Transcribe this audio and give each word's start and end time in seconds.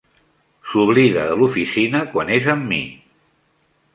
S'oblida 0.69 1.25
de 1.31 1.35
l'oficina 1.41 2.03
quan 2.15 2.33
és 2.39 2.47
amb 2.55 2.65
mi. 2.71 2.83